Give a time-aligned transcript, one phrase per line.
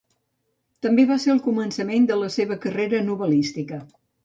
[0.85, 3.83] També va ser el començament de la seva carrera novel·lística.